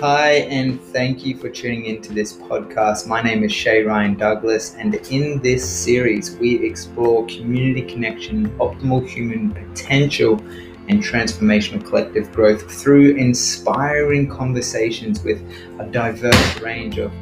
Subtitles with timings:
[0.00, 3.06] Hi, and thank you for tuning into this podcast.
[3.06, 9.06] My name is Shay Ryan Douglas, and in this series, we explore community connection, optimal
[9.06, 10.38] human potential,
[10.88, 15.46] and transformational collective growth through inspiring conversations with
[15.78, 17.12] a diverse range of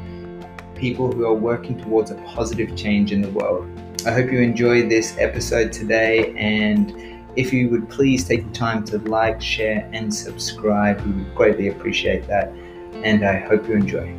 [0.73, 3.67] people who are working towards a positive change in the world.
[4.05, 6.93] I hope you enjoy this episode today, and
[7.35, 11.67] if you would please take the time to like, share, and subscribe, we would greatly
[11.67, 12.53] appreciate that
[13.03, 14.15] and I hope you enjoy.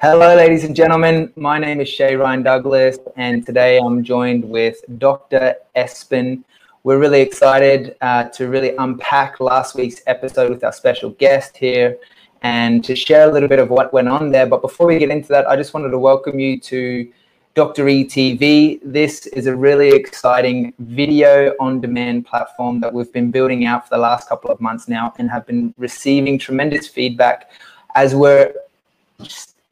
[0.00, 1.32] Hello, ladies and gentlemen.
[1.34, 5.54] My name is Shay Ryan Douglas, and today I'm joined with Dr.
[5.76, 6.44] Espen.
[6.82, 11.96] We're really excited uh, to really unpack last week's episode with our special guest here
[12.42, 14.44] and to share a little bit of what went on there.
[14.44, 17.10] But before we get into that, I just wanted to welcome you to
[17.54, 17.84] Dr.
[17.84, 18.80] ETV.
[18.82, 23.94] This is a really exciting video on demand platform that we've been building out for
[23.94, 27.52] the last couple of months now and have been receiving tremendous feedback
[27.94, 28.52] as we're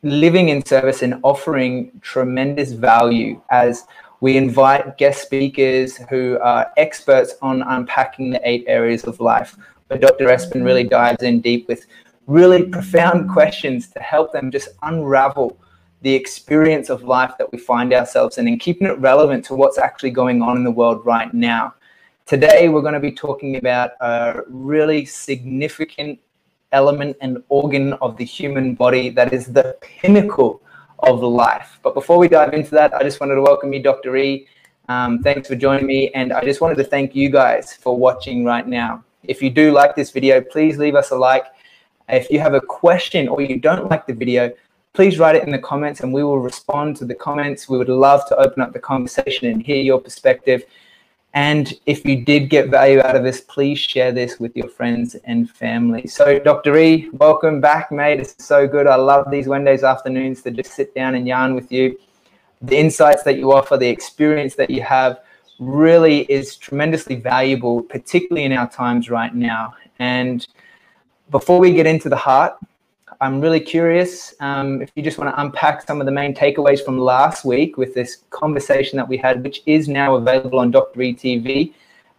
[0.05, 3.85] living in service and offering tremendous value as
[4.21, 9.57] we invite guest speakers who are experts on unpacking the eight areas of life.
[9.89, 10.27] But Dr.
[10.27, 11.87] Espen really dives in deep with
[12.29, 15.59] really profound questions to help them just unravel
[16.03, 19.79] the experience of life that we find ourselves in and keeping it relevant to what's
[19.79, 21.75] actually going on in the world right now.
[22.27, 26.19] Today, we're going to be talking about a really significant
[26.73, 30.61] element and organ of the human body that is the pinnacle
[31.01, 31.79] of life.
[31.83, 34.17] But before we dive into that, I just wanted to welcome you, Dr.
[34.17, 34.47] E.
[34.89, 36.11] Um, thanks for joining me.
[36.15, 39.05] And I just wanted to thank you guys for watching right now.
[39.25, 41.47] If you do like this video, please leave us a like.
[42.09, 44.53] If you have a question or you don't like the video,
[44.93, 47.69] please write it in the comments and we will respond to the comments.
[47.69, 50.65] We would love to open up the conversation and hear your perspective.
[51.35, 55.15] And if you did get value out of this, please share this with your friends
[55.25, 56.07] and family.
[56.07, 56.77] So, Dr.
[56.77, 58.21] E, welcome back, mate.
[58.21, 58.87] It's so good.
[58.87, 61.99] I love these Wednesdays afternoons to just sit down and yarn with you.
[62.61, 65.21] The insights that you offer, the experience that you have
[65.59, 69.75] really is tremendously valuable, particularly in our times right now.
[69.99, 70.47] And
[71.31, 72.59] before we get into the heart,
[73.23, 76.85] I'm really curious um, if you just want to unpack some of the main takeaways
[76.85, 80.99] from last week with this conversation that we had, which is now available on Dr.
[80.99, 81.73] ETV.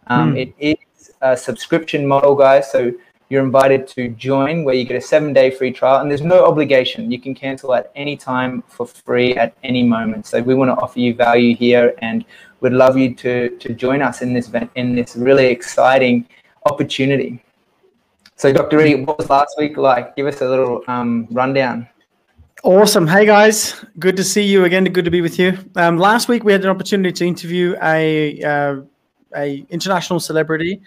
[0.06, 0.54] Um, mm.
[0.58, 2.72] It is a subscription model, guys.
[2.72, 2.90] So
[3.28, 6.46] you're invited to join where you get a seven day free trial and there's no
[6.46, 7.10] obligation.
[7.12, 10.24] You can cancel at any time for free at any moment.
[10.24, 12.24] So we want to offer you value here and
[12.60, 16.26] we'd love you to, to join us in this, in this really exciting
[16.64, 17.44] opportunity.
[18.36, 18.84] So, Dr.
[18.84, 20.16] E, what was last week like?
[20.16, 21.88] Give us a little um, rundown.
[22.64, 23.06] Awesome.
[23.06, 24.84] Hey guys, good to see you again.
[24.84, 25.58] Good to be with you.
[25.76, 28.76] Um, last week we had an opportunity to interview a uh,
[29.36, 30.80] a international celebrity,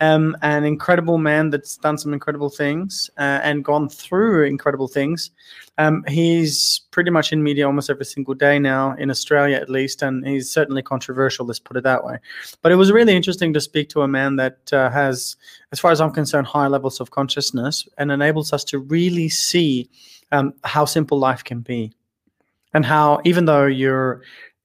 [0.00, 5.30] um, an incredible man that's done some incredible things uh, and gone through incredible things.
[5.78, 10.02] Um, he's pretty much in media almost every single day now, in Australia at least,
[10.02, 12.18] and he's certainly controversial, let's put it that way.
[12.62, 15.36] But it was really interesting to speak to a man that uh, has,
[15.72, 19.88] as far as I'm concerned, high levels of consciousness and enables us to really see
[20.30, 21.92] um, how simple life can be.
[22.72, 24.22] And how, even though you're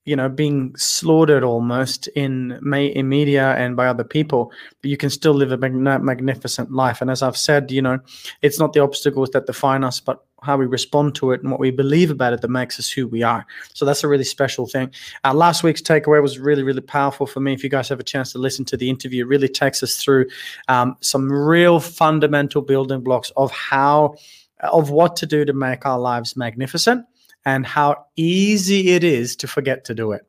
[0.09, 5.12] you know being slaughtered almost in in media and by other people but you can
[5.12, 7.00] still live a magnificent life.
[7.02, 8.00] And as i've said you know
[8.42, 11.59] it's not the obstacles that define us but how we respond to it and what
[11.59, 13.46] we believe about it that makes us who we are.
[13.74, 14.90] So that's a really special thing.
[15.25, 17.53] Uh, last week's takeaway was really really powerful for me.
[17.53, 19.98] If you guys have a chance to listen to the interview it really takes us
[19.98, 20.25] through
[20.69, 24.16] um, some real fundamental building blocks of how
[24.62, 27.06] of what to do to make our lives magnificent
[27.45, 30.25] and how easy it is to forget to do it.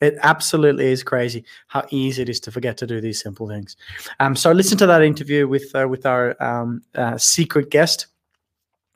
[0.00, 3.76] It absolutely is crazy how easy it is to forget to do these simple things.
[4.18, 8.06] Um, so listen to that interview with uh, with our um, uh, secret guest,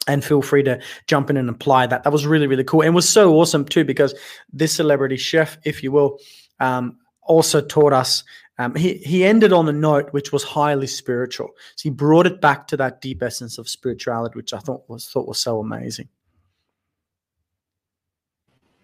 [0.08, 2.04] and feel free to jump in and apply that.
[2.04, 4.14] That was really really cool and was so awesome too because
[4.50, 6.18] this celebrity chef, if you will,
[6.60, 8.24] um, also taught us.
[8.58, 11.50] Um, he he ended on a note which was highly spiritual.
[11.76, 15.06] So he brought it back to that deep essence of spirituality, which I thought was
[15.06, 16.08] thought was so amazing.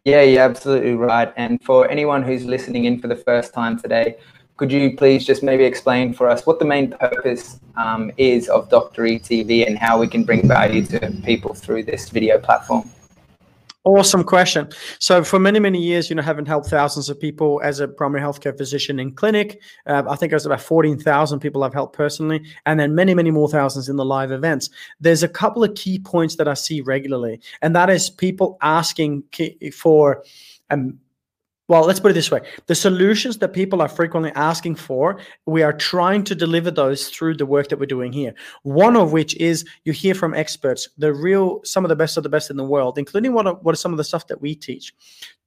[0.05, 1.33] Yeah, you're absolutely right.
[1.37, 4.17] And for anyone who's listening in for the first time today,
[4.57, 8.69] could you please just maybe explain for us what the main purpose um, is of
[8.71, 9.03] Dr.
[9.03, 12.91] ETV and how we can bring value to people through this video platform?
[13.85, 14.69] Awesome question.
[14.99, 18.21] So, for many, many years, you know, having helped thousands of people as a primary
[18.21, 22.45] healthcare physician in clinic, uh, I think it was about 14,000 people I've helped personally,
[22.67, 24.69] and then many, many more thousands in the live events.
[25.01, 29.25] There's a couple of key points that I see regularly, and that is people asking
[29.73, 30.25] for
[30.69, 30.99] um,
[31.71, 35.63] well, let's put it this way the solutions that people are frequently asking for, we
[35.63, 38.35] are trying to deliver those through the work that we're doing here.
[38.65, 42.25] One of which is you hear from experts, the real, some of the best of
[42.25, 44.57] the best in the world, including what, what are some of the stuff that we
[44.57, 44.93] teach.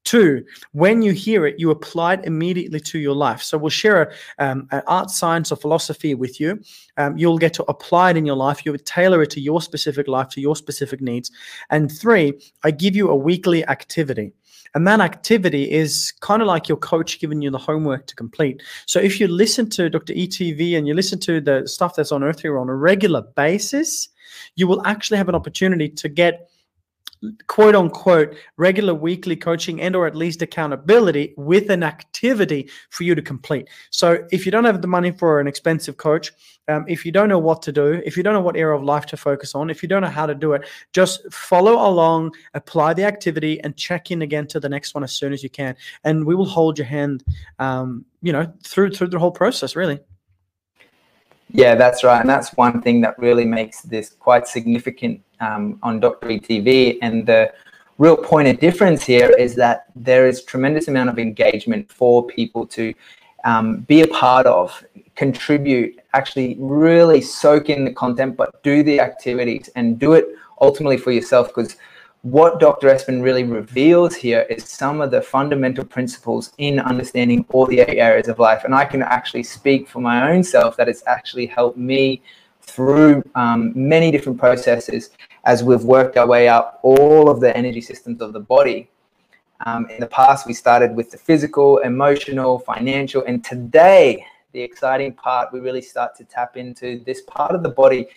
[0.04, 3.42] Two, when you hear it, you apply it immediately to your life.
[3.42, 6.60] So we'll share um, an art, science, or philosophy with you.
[6.98, 8.66] Um, you'll get to apply it in your life.
[8.66, 11.32] You would tailor it to your specific life, to your specific needs.
[11.70, 12.34] And three,
[12.64, 14.34] I give you a weekly activity.
[14.76, 18.62] And that activity is kind of like your coach giving you the homework to complete.
[18.88, 20.14] So if you listen to Dr.
[20.14, 24.10] ETV and you listen to the stuff that's on Earth here on a regular basis,
[24.56, 26.50] you will actually have an opportunity to get
[27.48, 33.16] quote unquote regular weekly coaching and or at least accountability with an activity for you
[33.16, 33.68] to complete.
[33.90, 36.32] So if you don't have the money for an expensive coach
[36.70, 38.84] um, if you don't know what to do if you don't know what area of
[38.84, 42.32] life to focus on if you don't know how to do it just follow along
[42.54, 45.50] apply the activity and check in again to the next one as soon as you
[45.50, 45.76] can.
[46.04, 47.24] And we will hold your hand
[47.60, 50.00] um, you know through through the whole process really
[51.54, 52.20] yeah, that's right.
[52.20, 56.28] And that's one thing that really makes this quite significant um, on Dr.
[56.28, 56.98] ETV.
[57.04, 57.54] And the
[58.00, 62.66] real point of difference here is that there is tremendous amount of engagement for people
[62.68, 62.92] to
[63.46, 64.84] um, be a part of,
[65.16, 70.26] contribute, actually really soak in the content, but do the activities and do it
[70.60, 71.76] ultimately for yourself because
[72.24, 72.88] what Dr.
[72.88, 78.00] Espen really reveals here is some of the fundamental principles in understanding all the eight
[78.00, 78.64] areas of life.
[78.64, 82.22] And I can actually speak for my own self that it's actually helped me
[82.62, 85.12] through um, many different processes
[85.44, 88.90] as we've worked our way up all of the energy systems of the body.
[89.66, 95.12] Um, in the past, we started with the physical, emotional, financial, and today, the exciting
[95.12, 98.08] part, we really start to tap into this part of the body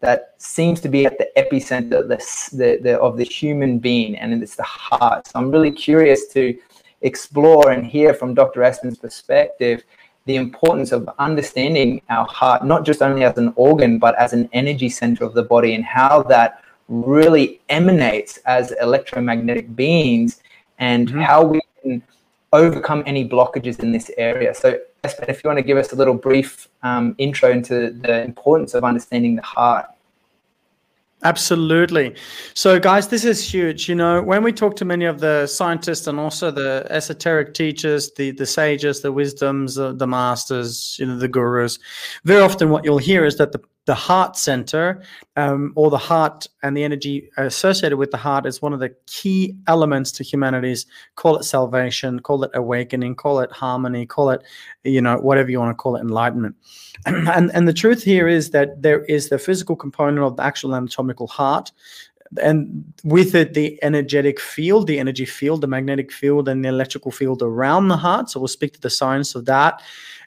[0.00, 2.16] that seems to be at the epicenter the,
[2.56, 5.26] the, the, of the human being, and it's the heart.
[5.26, 6.58] So I'm really curious to
[7.02, 8.62] explore and hear from Dr.
[8.62, 9.84] Espen's perspective
[10.26, 14.48] the importance of understanding our heart, not just only as an organ, but as an
[14.52, 20.42] energy center of the body, and how that really emanates as electromagnetic beings,
[20.78, 21.20] and mm-hmm.
[21.20, 22.02] how we can
[22.52, 24.54] overcome any blockages in this area.
[24.54, 28.22] So Espen, if you want to give us a little brief um, intro into the
[28.22, 29.86] importance of understanding the heart.
[31.22, 32.14] Absolutely.
[32.54, 33.90] So, guys, this is huge.
[33.90, 38.10] You know, when we talk to many of the scientists and also the esoteric teachers,
[38.12, 41.78] the the sages, the wisdoms, the, the masters, you know, the gurus,
[42.24, 45.02] very often what you'll hear is that the the heart center
[45.34, 48.94] um, or the heart and the energy associated with the heart is one of the
[49.08, 54.44] key elements to humanity's call it salvation call it awakening call it harmony call it
[54.84, 56.54] you know whatever you want to call it enlightenment.
[57.06, 60.72] And and the truth here is that there is the physical component of the actual
[60.76, 61.72] anatomical heart
[62.40, 67.10] and with it the energetic field the energy field the magnetic field and the electrical
[67.10, 68.30] field around the heart.
[68.30, 69.82] So we'll speak to the science of that.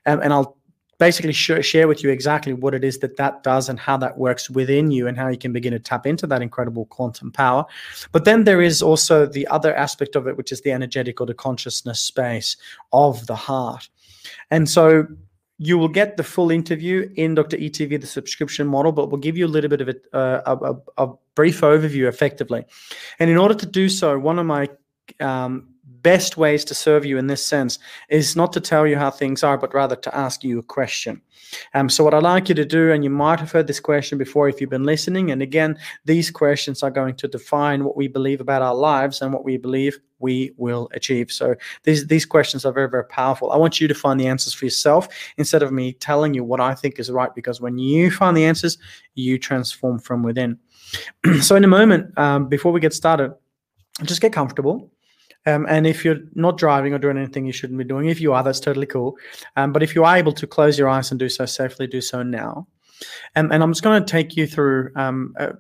[0.06, 0.58] Um, and i'll
[0.98, 4.18] basically sh- share with you exactly what it is that that does and how that
[4.18, 7.66] works within you and how you can begin to tap into that incredible quantum power.
[8.12, 11.28] But then there is also the other aspect of it, which is the energetic or
[11.28, 12.58] the consciousness space
[12.92, 13.90] of the heart.
[14.52, 15.08] And so
[15.58, 17.58] you will get the full interview in Dr.
[17.58, 20.56] ETV, the subscription model, but we'll give you a little bit of a, uh,
[20.98, 22.66] a, a brief overview effectively.
[23.20, 24.70] And in order to do so, one of my
[25.20, 25.73] um,
[26.04, 27.80] best ways to serve you in this sense
[28.10, 31.22] is not to tell you how things are, but rather to ask you a question.
[31.74, 34.18] Um, so, what I'd like you to do, and you might have heard this question
[34.18, 38.08] before if you've been listening, and again, these questions are going to define what we
[38.08, 41.32] believe about our lives and what we believe we will achieve.
[41.32, 43.52] So, these, these questions are very, very powerful.
[43.52, 46.60] I want you to find the answers for yourself instead of me telling you what
[46.60, 48.78] I think is right, because when you find the answers,
[49.16, 50.58] you transform from within.
[51.42, 53.34] so, in a moment, um, before we get started,
[54.04, 54.93] just get comfortable
[55.46, 58.34] um, and if you're not driving or doing anything you shouldn't be doing, if you
[58.34, 59.18] are, that's totally cool.
[59.56, 62.02] Um, but if you are able to close your eyes and do so safely, do
[62.02, 62.68] so now.
[63.36, 65.54] Um, and I'm just going to take you through um, a,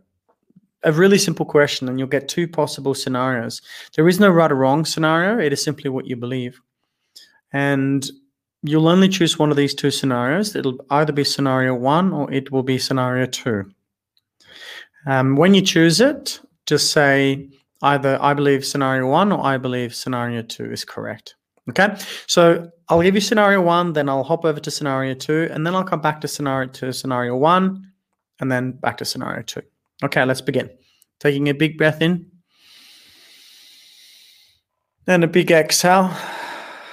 [0.83, 3.61] a really simple question, and you'll get two possible scenarios.
[3.95, 6.61] There is no right or wrong scenario, it is simply what you believe.
[7.51, 8.09] And
[8.63, 10.55] you'll only choose one of these two scenarios.
[10.55, 13.69] It'll either be scenario one or it will be scenario two.
[15.05, 17.49] Um, when you choose it, just say,
[17.83, 21.35] either I believe scenario one or I believe scenario two is correct.
[21.69, 21.95] Okay,
[22.27, 25.75] so I'll give you scenario one, then I'll hop over to scenario two, and then
[25.75, 27.91] I'll come back to scenario to scenario one,
[28.39, 29.61] and then back to scenario two.
[30.03, 30.69] Okay, let's begin.
[31.19, 32.29] Taking a big breath in,
[35.07, 36.11] and a big exhale.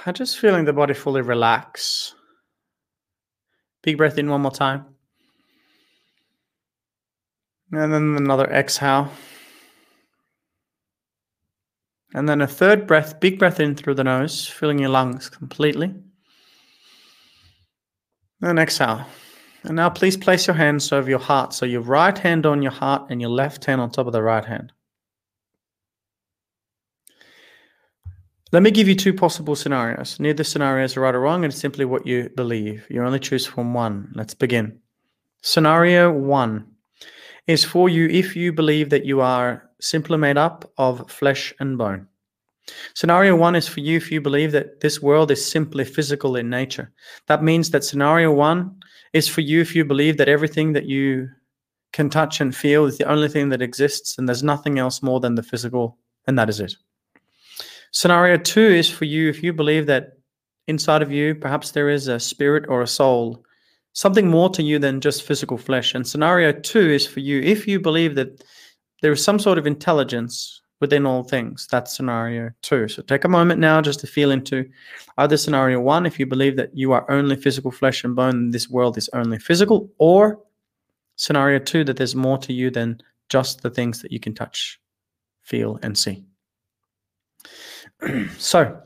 [0.05, 2.15] I'm just feeling the body fully relax.
[3.83, 4.85] Big breath in one more time.
[7.71, 9.11] And then another exhale.
[12.13, 15.93] And then a third breath, big breath in through the nose, filling your lungs completely.
[18.41, 19.05] And exhale.
[19.63, 21.53] And now please place your hands over your heart.
[21.53, 24.23] So your right hand on your heart and your left hand on top of the
[24.23, 24.73] right hand.
[28.51, 30.19] Let me give you two possible scenarios.
[30.19, 32.85] Neither scenario is right or wrong, it's simply what you believe.
[32.89, 34.11] You only choose from one.
[34.13, 34.77] Let's begin.
[35.41, 36.67] Scenario one
[37.47, 41.77] is for you if you believe that you are simply made up of flesh and
[41.77, 42.07] bone.
[42.93, 46.49] Scenario one is for you if you believe that this world is simply physical in
[46.49, 46.91] nature.
[47.27, 48.79] That means that scenario one
[49.13, 51.27] is for you if you believe that everything that you
[51.91, 55.19] can touch and feel is the only thing that exists and there's nothing else more
[55.19, 55.97] than the physical,
[56.27, 56.75] and that is it.
[57.91, 60.13] Scenario two is for you if you believe that
[60.67, 63.43] inside of you, perhaps there is a spirit or a soul,
[63.93, 65.93] something more to you than just physical flesh.
[65.93, 68.43] And scenario two is for you if you believe that
[69.01, 71.67] there is some sort of intelligence within all things.
[71.69, 72.87] That's scenario two.
[72.87, 74.67] So take a moment now just to feel into
[75.17, 78.69] either scenario one, if you believe that you are only physical flesh and bone, this
[78.69, 80.39] world is only physical, or
[81.15, 84.79] scenario two, that there's more to you than just the things that you can touch,
[85.43, 86.25] feel, and see.
[88.37, 88.81] so,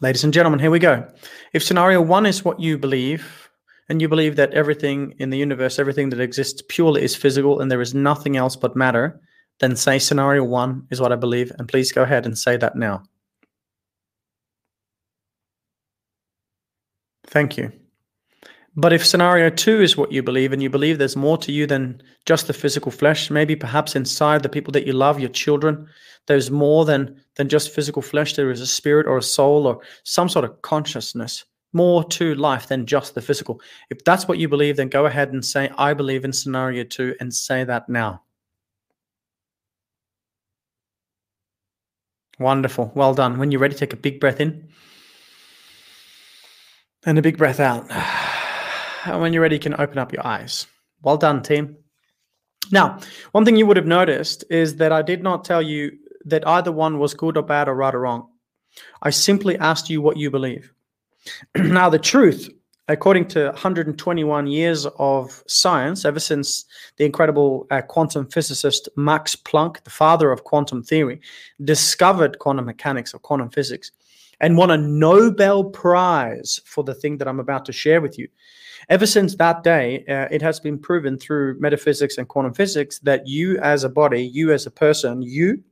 [0.00, 1.06] ladies and gentlemen, here we go.
[1.52, 3.46] If scenario one is what you believe,
[3.88, 7.70] and you believe that everything in the universe, everything that exists purely is physical and
[7.70, 9.20] there is nothing else but matter,
[9.60, 11.52] then say scenario one is what I believe.
[11.58, 13.02] And please go ahead and say that now.
[17.26, 17.72] Thank you.
[18.78, 21.66] But if scenario two is what you believe, and you believe there's more to you
[21.66, 25.88] than just the physical flesh, maybe perhaps inside the people that you love, your children,
[26.26, 28.34] there's more than than just physical flesh.
[28.34, 32.68] There is a spirit or a soul or some sort of consciousness, more to life
[32.68, 33.62] than just the physical.
[33.88, 37.14] If that's what you believe, then go ahead and say, I believe in scenario two,
[37.18, 38.25] and say that now.
[42.38, 42.92] Wonderful.
[42.94, 43.38] Well done.
[43.38, 44.68] When you're ready, take a big breath in
[47.06, 47.86] and a big breath out.
[49.04, 50.66] And when you're ready, you can open up your eyes.
[51.00, 51.76] Well done, team.
[52.72, 52.98] Now,
[53.30, 55.92] one thing you would have noticed is that I did not tell you
[56.24, 58.26] that either one was good or bad or right or wrong.
[59.00, 60.72] I simply asked you what you believe.
[61.54, 62.50] now, the truth,
[62.88, 66.64] according to 121 years of science, ever since
[66.96, 71.20] the incredible uh, quantum physicist Max Planck, the father of quantum theory,
[71.64, 73.90] discovered quantum mechanics or quantum physics
[74.40, 78.28] and won a Nobel Prize for the thing that I'm about to share with you.
[78.88, 83.26] Ever since that day, uh, it has been proven through metaphysics and quantum physics that
[83.26, 85.62] you as a body, you as a person, you,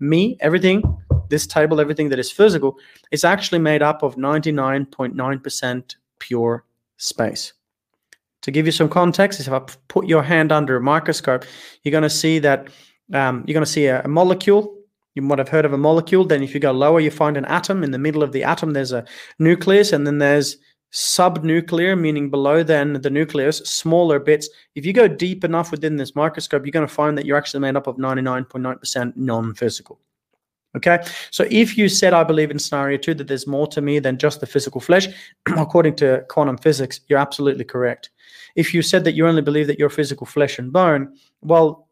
[0.00, 0.82] me, everything,
[1.28, 2.76] this table, everything that is physical,
[3.12, 6.64] is actually made up of 99.9% pure
[6.96, 7.52] space.
[8.42, 11.44] To give you some context, if I put your hand under a microscope,
[11.82, 12.68] you're going to see that
[13.12, 14.78] um, you're going to see a, a molecule
[15.18, 16.24] you might have heard of a molecule.
[16.24, 17.82] Then, if you go lower, you find an atom.
[17.82, 19.04] In the middle of the atom, there's a
[19.40, 20.56] nucleus, and then there's
[20.92, 24.48] subnuclear, meaning below then the nucleus, smaller bits.
[24.76, 27.58] If you go deep enough within this microscope, you're going to find that you're actually
[27.58, 29.98] made up of 99.9% non physical.
[30.76, 33.98] Okay, so if you said, I believe in scenario two, that there's more to me
[33.98, 35.08] than just the physical flesh,
[35.56, 38.10] according to quantum physics, you're absolutely correct.
[38.54, 41.88] If you said that you only believe that you're physical flesh and bone, well,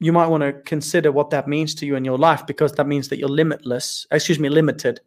[0.00, 2.86] you might want to consider what that means to you in your life because that
[2.86, 5.00] means that you're limitless, excuse me, limited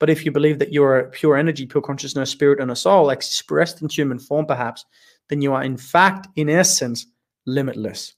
[0.00, 3.10] but if you believe that you're a pure energy, pure consciousness, spirit, and a soul
[3.10, 4.86] expressed in human form, perhaps,
[5.28, 7.06] then you are in fact, in essence,
[7.46, 8.14] limitless.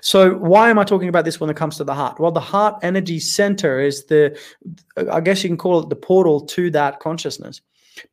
[0.00, 2.18] So, why am I talking about this when it comes to the heart?
[2.18, 4.38] Well, the heart energy center is the,
[5.10, 7.60] I guess you can call it the portal to that consciousness,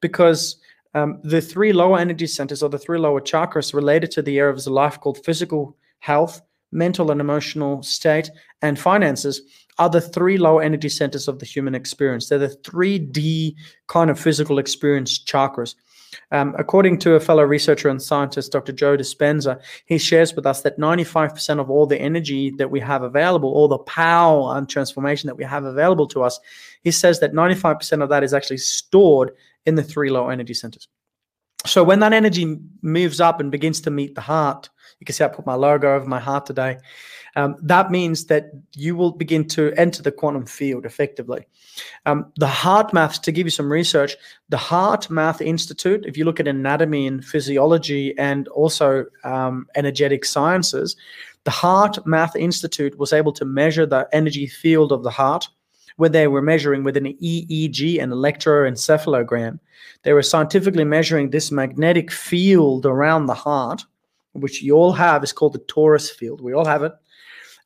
[0.02, 0.58] because
[0.94, 4.54] um, the three lower energy centers or the three lower chakras related to the area
[4.54, 8.30] of life called physical health, mental and emotional state,
[8.62, 9.42] and finances
[9.80, 12.30] are the three lower energy centers of the human experience.
[12.30, 13.56] They're the 3D
[13.88, 15.76] kind of physical experience chakras.
[16.32, 18.74] Um, according to a fellow researcher and scientist, Dr.
[18.74, 23.04] Joe Dispenza, he shares with us that 95% of all the energy that we have
[23.04, 26.40] available, all the power and transformation that we have available to us,
[26.84, 29.32] he says that 95% of that is actually stored
[29.66, 30.88] in the three low energy centers.
[31.66, 35.24] So when that energy moves up and begins to meet the heart, you can see
[35.24, 36.78] I put my logo over my heart today
[37.38, 41.46] um, that means that you will begin to enter the quantum field effectively.
[42.08, 44.18] Um, the HeartMath, to give you some research,
[44.50, 50.96] the HeartMath Institute, if you look at anatomy and physiology and also um, energetic sciences,
[51.44, 55.48] the HeartMath Institute was able to measure the energy field of the heart
[55.98, 59.60] where they were measuring with an EEG, an electroencephalogram.
[60.02, 63.86] They were scientifically measuring this magnetic field around the heart,
[64.40, 66.42] which you all have, is called the torus field.
[66.42, 66.94] We all have it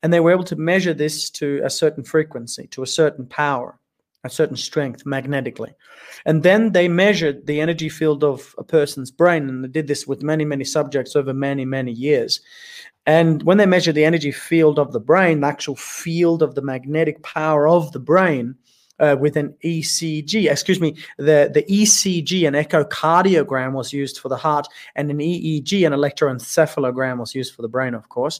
[0.03, 3.77] And they were able to measure this to a certain frequency, to a certain power,
[4.23, 5.73] a certain strength magnetically.
[6.25, 9.49] And then they measured the energy field of a person's brain.
[9.49, 12.41] And they did this with many, many subjects over many, many years.
[13.05, 16.61] And when they measured the energy field of the brain, the actual field of the
[16.61, 18.55] magnetic power of the brain,
[19.01, 20.49] uh, with an ECG.
[20.49, 25.85] Excuse me, the, the ECG, an echocardiogram, was used for the heart, and an EEG,
[25.85, 28.39] an electroencephalogram, was used for the brain, of course.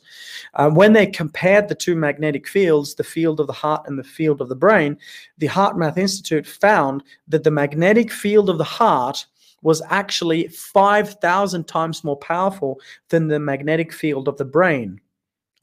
[0.54, 4.04] Uh, when they compared the two magnetic fields, the field of the heart and the
[4.04, 4.98] field of the brain,
[5.40, 9.26] the HeartMath Institute found that the magnetic field of the heart
[9.64, 15.00] was actually 5,000 times more powerful than the magnetic field of the brain.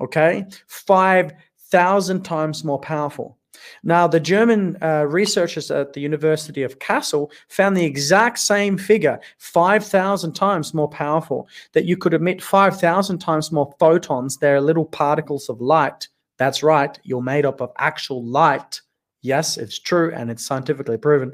[0.01, 0.47] Okay?
[0.67, 3.38] 5,000 times more powerful.
[3.83, 9.21] Now, the German uh, researchers at the University of Kassel found the exact same figure,
[9.39, 14.37] 5,000 times more powerful, that you could emit 5,000 times more photons.
[14.37, 16.09] They're little particles of light.
[16.39, 18.81] That's right, you're made up of actual light
[19.23, 21.33] Yes, it's true and it's scientifically proven.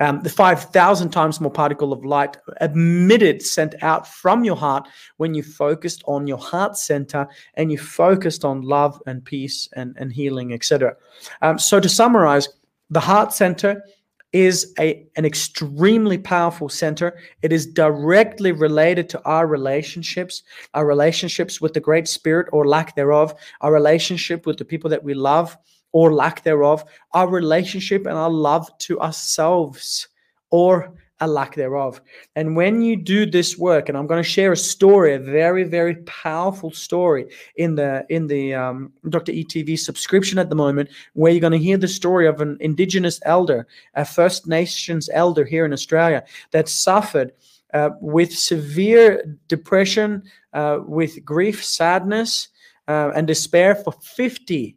[0.00, 5.34] Um, the 5,000 times more particle of light emitted, sent out from your heart when
[5.34, 10.12] you focused on your heart center and you focused on love and peace and, and
[10.12, 10.96] healing, etc.
[11.42, 12.48] Um, so, to summarize,
[12.88, 13.84] the heart center
[14.32, 17.18] is a, an extremely powerful center.
[17.42, 22.94] It is directly related to our relationships, our relationships with the Great Spirit or lack
[22.94, 25.58] thereof, our relationship with the people that we love
[25.92, 30.08] or lack thereof, our relationship and our love to ourselves
[30.50, 32.00] or a lack thereof.
[32.34, 35.64] And when you do this work, and I'm going to share a story, a very,
[35.64, 39.32] very powerful story in the in the um, Dr.
[39.32, 43.20] ETV subscription at the moment, where you're going to hear the story of an Indigenous
[43.24, 47.32] elder, a First Nations elder here in Australia that suffered
[47.74, 50.22] uh, with severe depression,
[50.54, 52.48] uh, with grief, sadness,
[52.88, 54.76] uh, and despair for 50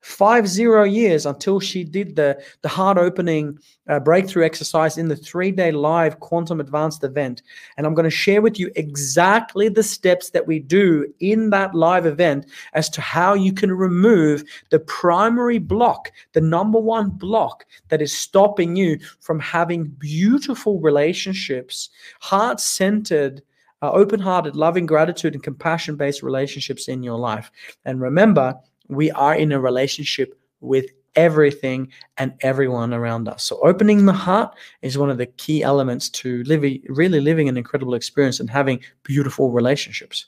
[0.00, 5.16] five zero years until she did the the heart opening uh, breakthrough exercise in the
[5.16, 7.42] three day live quantum advanced event.
[7.76, 11.74] And i'm going to share with you exactly the steps that we do in that
[11.74, 17.66] live event as to how you can remove the primary block the number one block
[17.88, 23.42] that is stopping you from having beautiful relationships heart centered
[23.82, 27.50] uh, open hearted loving gratitude and compassion based relationships in your life.
[27.84, 28.54] And remember
[28.90, 33.42] we are in a relationship with everything and everyone around us.
[33.44, 37.56] So opening the heart is one of the key elements to living really living an
[37.56, 40.26] incredible experience and having beautiful relationships.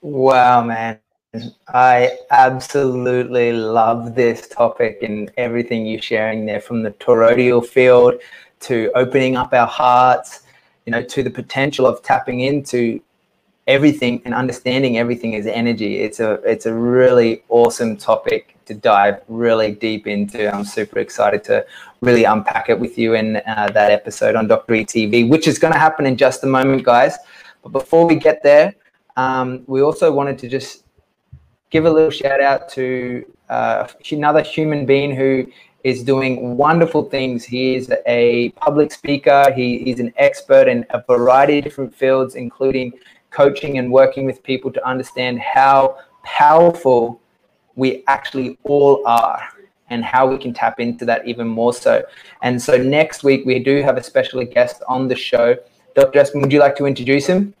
[0.00, 0.98] Wow, man.
[1.68, 8.14] I absolutely love this topic and everything you're sharing there from the toroidal field
[8.60, 10.42] to opening up our hearts,
[10.84, 13.00] you know, to the potential of tapping into
[13.66, 16.00] everything and understanding everything is energy.
[16.00, 20.52] It's a it's a really awesome topic to dive really deep into.
[20.52, 21.64] I'm super excited to
[22.00, 24.74] really unpack it with you in uh, that episode on Dr.
[24.74, 27.16] ETV, which is going to happen in just a moment, guys.
[27.62, 28.74] But before we get there,
[29.16, 30.84] um, we also wanted to just
[31.70, 35.46] give a little shout out to uh, another human being who
[35.84, 37.44] is doing wonderful things.
[37.44, 39.52] He is a public speaker.
[39.54, 42.92] He, he's an expert in a variety of different fields, including
[43.32, 47.20] coaching and working with people to understand how powerful
[47.74, 49.42] we actually all are
[49.90, 52.02] and how we can tap into that even more so.
[52.42, 55.56] And so next week we do have a special guest on the show.
[55.94, 56.12] Dr.
[56.12, 57.54] Justin, would you like to introduce him?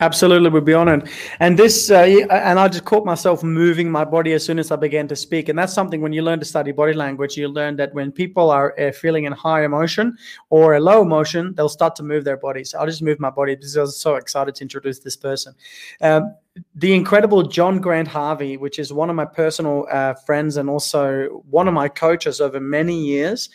[0.00, 1.08] Absolutely, we'll be honored.
[1.40, 4.76] And this, uh, and I just caught myself moving my body as soon as I
[4.76, 5.48] began to speak.
[5.48, 8.50] And that's something when you learn to study body language, you learn that when people
[8.50, 10.14] are uh, feeling in high emotion
[10.50, 12.74] or a low emotion, they'll start to move their bodies.
[12.74, 15.54] I'll just move my body because I was so excited to introduce this person.
[16.02, 16.34] Um,
[16.74, 21.42] the incredible John Grant Harvey, which is one of my personal uh, friends and also
[21.48, 23.48] one of my coaches over many years,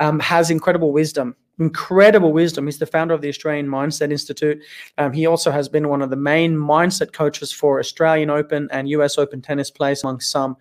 [0.00, 2.66] um, has incredible wisdom incredible wisdom.
[2.66, 4.62] He's the founder of the Australian Mindset Institute.
[4.96, 8.88] Um, he also has been one of the main mindset coaches for Australian Open and
[8.90, 10.56] US Open tennis players, among some.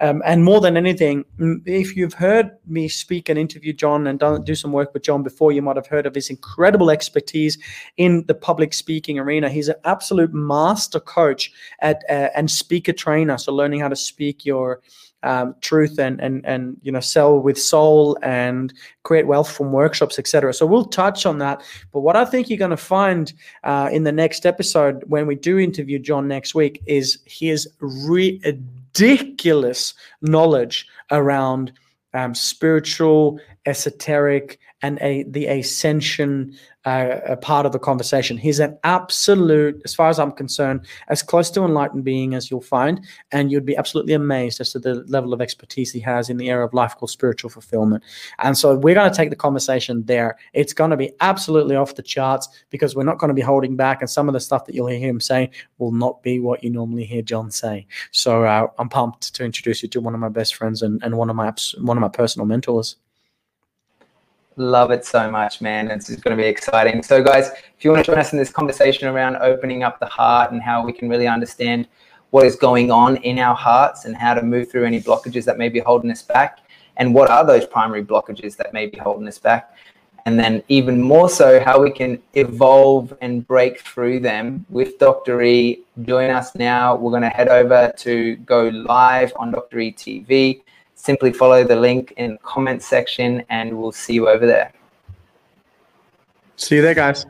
[0.00, 1.24] Um, and more than anything,
[1.64, 5.22] if you've heard me speak and interview John and done, do some work with John
[5.22, 7.58] before, you might have heard of his incredible expertise
[7.96, 9.48] in the public speaking arena.
[9.48, 13.38] He's an absolute master coach at uh, and speaker trainer.
[13.38, 14.80] So learning how to speak your
[15.24, 20.18] um, truth and and and you know sell with soul and create wealth from workshops
[20.18, 21.62] etc so we'll touch on that.
[21.92, 23.32] But what i think you're going to find
[23.64, 29.94] uh, in the next episode when we do interview john next week is his ridiculous
[30.20, 31.72] knowledge around
[32.12, 38.36] um, spiritual esoteric and a, the ascension uh, a part of the conversation.
[38.36, 42.60] He's an absolute, as far as I'm concerned, as close to enlightened being as you'll
[42.60, 43.00] find,
[43.32, 46.50] and you'd be absolutely amazed as to the level of expertise he has in the
[46.50, 48.04] area of life called spiritual fulfillment.
[48.40, 50.36] And so we're going to take the conversation there.
[50.52, 53.76] It's going to be absolutely off the charts because we're not going to be holding
[53.76, 56.62] back, and some of the stuff that you'll hear him say will not be what
[56.62, 57.86] you normally hear John say.
[58.10, 61.16] So uh, I'm pumped to introduce you to one of my best friends and, and
[61.16, 62.96] one of my one of my personal mentors.
[64.56, 65.90] Love it so much, man.
[65.90, 67.02] It's going to be exciting.
[67.02, 70.06] So, guys, if you want to join us in this conversation around opening up the
[70.06, 71.88] heart and how we can really understand
[72.30, 75.58] what is going on in our hearts and how to move through any blockages that
[75.58, 76.60] may be holding us back,
[76.98, 79.74] and what are those primary blockages that may be holding us back,
[80.26, 85.42] and then even more so, how we can evolve and break through them with Dr.
[85.42, 85.82] E.
[86.02, 86.94] Join us now.
[86.94, 89.80] We're going to head over to go live on Dr.
[89.80, 90.62] E TV
[91.04, 94.72] simply follow the link in the comment section and we'll see you over there.
[96.56, 97.26] See you there, guys.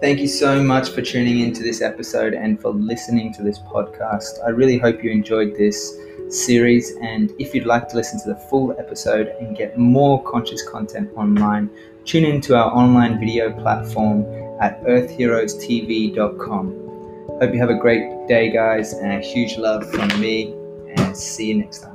[0.00, 4.44] Thank you so much for tuning into this episode and for listening to this podcast.
[4.44, 5.94] I really hope you enjoyed this
[6.30, 6.90] series.
[7.00, 11.10] And if you'd like to listen to the full episode and get more conscious content
[11.16, 11.70] online,
[12.04, 16.66] tune into our online video platform at earthheroestv.com.
[17.40, 20.54] Hope you have a great day, guys, and a huge love from me,
[20.96, 21.93] and see you next time.